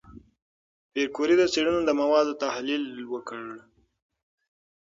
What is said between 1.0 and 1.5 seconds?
کوري د